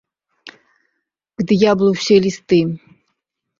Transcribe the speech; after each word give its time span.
К 1.43 1.47
д'яблу 1.53 1.89
ўсе 1.93 2.15
лісты! 2.29 2.61